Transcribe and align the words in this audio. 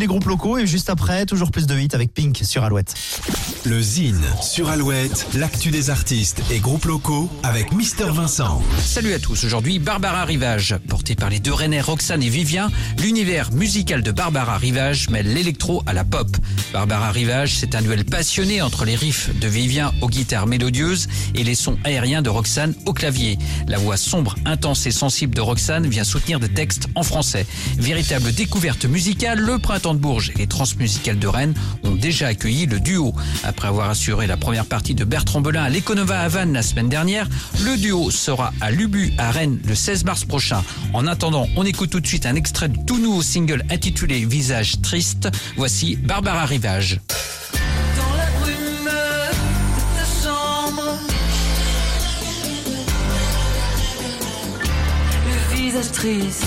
Les 0.00 0.06
groupes 0.06 0.26
locaux 0.26 0.58
et 0.58 0.64
juste 0.64 0.90
après, 0.90 1.26
toujours 1.26 1.50
plus 1.50 1.66
de 1.66 1.76
hits 1.76 1.88
avec 1.92 2.14
Pink 2.14 2.38
sur 2.44 2.62
Alouette. 2.62 2.94
Le 3.64 3.82
Zine 3.82 4.22
sur 4.40 4.68
Alouette, 4.68 5.26
l'actu 5.34 5.70
des 5.70 5.90
artistes 5.90 6.42
et 6.50 6.60
groupes 6.60 6.84
locaux 6.84 7.28
avec 7.42 7.72
Mister 7.72 8.06
Vincent. 8.12 8.62
Salut 8.78 9.12
à 9.12 9.18
tous, 9.18 9.44
aujourd'hui 9.44 9.78
Barbara 9.78 10.24
Rivage. 10.24 10.76
Portée 10.88 11.16
par 11.16 11.28
les 11.28 11.40
deux 11.40 11.52
Rennais 11.52 11.80
Roxane 11.80 12.22
et 12.22 12.28
Vivien, 12.28 12.70
l'univers 12.98 13.52
musical 13.52 14.02
de 14.02 14.12
Barbara 14.12 14.58
Rivage 14.58 15.08
mêle 15.10 15.32
l'électro 15.34 15.82
à 15.86 15.92
la 15.92 16.04
pop. 16.04 16.28
Barbara 16.72 17.10
Rivage, 17.10 17.54
c'est 17.56 17.74
un 17.74 17.82
duel 17.82 18.04
passionné 18.04 18.62
entre 18.62 18.84
les 18.84 18.94
riffs 18.94 19.36
de 19.38 19.48
Vivien 19.48 19.92
aux 20.02 20.08
guitares 20.08 20.46
mélodieuses 20.46 21.08
et 21.34 21.42
les 21.42 21.54
sons 21.54 21.78
aériens 21.84 22.22
de 22.22 22.30
Roxane 22.30 22.74
au 22.86 22.92
clavier. 22.92 23.38
La 23.66 23.78
voix 23.78 23.96
sombre, 23.96 24.36
intense 24.44 24.86
et 24.86 24.92
sensible 24.92 25.34
de 25.34 25.40
Roxane 25.40 25.86
vient 25.88 26.04
soutenir 26.04 26.38
des 26.38 26.48
textes 26.48 26.88
en 26.94 27.02
français. 27.02 27.46
Véritable 27.76 28.32
découverte 28.32 28.84
musicale, 28.84 29.40
le 29.40 29.58
printemps 29.58 29.94
de 29.94 30.00
Bourges 30.00 30.30
et 30.36 30.38
les 30.38 30.46
transmusicales 30.46 31.18
de 31.18 31.26
Rennes 31.26 31.54
ont 31.84 31.96
déjà 31.96 32.28
accueilli 32.28 32.66
le 32.66 32.78
duo. 32.78 33.14
Avoir 33.66 33.90
assuré 33.90 34.26
la 34.26 34.36
première 34.36 34.66
partie 34.66 34.94
de 34.94 35.04
Bertrand 35.04 35.40
Belin 35.40 35.64
à 35.64 35.68
l'Econova 35.68 36.20
à 36.20 36.28
Vannes 36.28 36.52
la 36.52 36.62
semaine 36.62 36.88
dernière, 36.88 37.28
le 37.64 37.76
duo 37.76 38.10
sera 38.10 38.52
à 38.60 38.70
Lubu 38.70 39.12
à 39.18 39.30
Rennes 39.30 39.58
le 39.66 39.74
16 39.74 40.04
mars 40.04 40.24
prochain. 40.24 40.62
En 40.92 41.06
attendant, 41.06 41.46
on 41.56 41.64
écoute 41.64 41.90
tout 41.90 42.00
de 42.00 42.06
suite 42.06 42.26
un 42.26 42.34
extrait 42.34 42.68
du 42.68 42.84
tout 42.84 42.98
nouveau 42.98 43.22
single 43.22 43.64
intitulé 43.70 44.24
Visage 44.24 44.80
triste. 44.82 45.28
Voici 45.56 45.96
Barbara 45.96 46.44
Rivage. 46.44 47.00
Triste, 55.92 56.44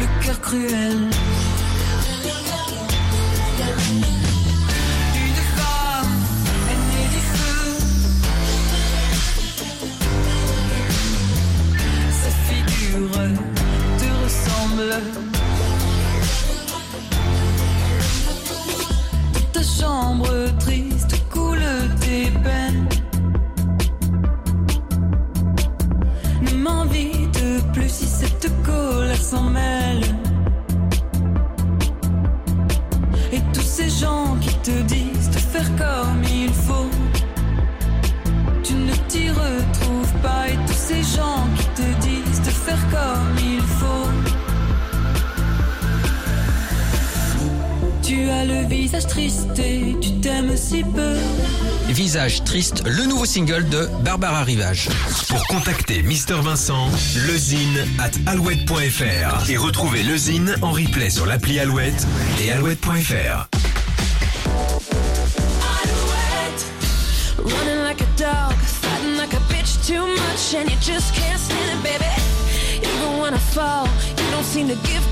le 0.00 0.24
cœur 0.24 0.40
cruel 0.40 1.10
plus 27.72 27.88
si 27.88 28.06
cette 28.06 28.50
colère 28.62 29.20
s'en 29.20 29.44
mêle. 29.44 30.04
Et 33.32 33.40
tous 33.52 33.62
ces 33.62 33.88
gens 33.88 34.36
qui 34.40 34.54
te 34.56 34.82
disent 34.82 35.30
de 35.30 35.38
faire 35.38 35.70
comme 35.76 36.22
il 36.24 36.52
faut. 36.52 36.90
Tu 38.62 38.74
ne 38.74 38.94
t'y 39.08 39.30
retrouves 39.30 40.14
pas. 40.22 40.48
Et 40.48 40.56
tous 40.66 40.82
ces 40.88 41.02
gens 41.02 41.46
qui 41.56 41.66
te 41.80 42.00
disent 42.00 42.42
de 42.42 42.50
faire 42.50 42.84
comme 42.90 43.36
il 43.38 43.62
faut. 43.62 44.10
Tu 48.02 48.28
as 48.28 48.44
le 48.44 48.66
visage 48.66 49.06
triste 49.06 49.58
et 49.58 49.96
tu 50.00 50.12
t'aimes 50.20 50.56
si 50.56 50.82
peu. 50.82 51.16
Visage 51.92 52.44
triste, 52.44 52.82
le 52.86 53.04
nouveau 53.04 53.26
single 53.26 53.68
de 53.68 53.88
Barbara 54.04 54.42
Rivage. 54.44 54.88
Pour 55.28 55.44
contacter 55.48 56.02
Mister 56.02 56.34
Vincent, 56.34 56.88
lezine 57.26 57.86
at 57.98 58.10
alouette.fr 58.30 59.50
et 59.50 59.56
retrouver 59.56 60.02
le 60.02 60.16
Zine 60.16 60.54
en 60.62 60.70
replay 60.70 61.10
sur 61.10 61.26
l'appli 61.26 61.58
Alouette 61.58 62.06
et 62.40 62.52
alouette.fr. 62.52 63.48
Running 67.38 67.82
like 67.82 68.00
a 68.00 68.06
dog, 68.16 68.54
fighting 68.58 69.16
like 69.16 69.34
a 69.34 69.40
bitch 69.52 69.84
too 69.86 70.06
much, 70.06 70.54
and 70.54 70.70
you 70.70 70.76
just 70.80 71.14
can't 71.14 71.38
stand 71.38 71.70
it, 71.70 71.82
baby. 71.82 72.04
Even 72.82 73.18
when 73.20 73.34
I 73.34 73.38
fall, 73.38 73.88
you 74.16 74.30
don't 74.30 74.44
seem 74.44 74.68
to 74.68 74.76
give 74.86 75.02